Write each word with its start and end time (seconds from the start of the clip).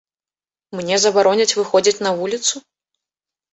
Мне 0.79 0.95
забароняць 1.03 1.47
выходзіць 1.61 2.03
на 2.09 2.17
вуліцу? 2.23 2.55